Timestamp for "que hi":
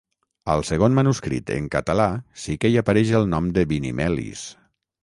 2.65-2.81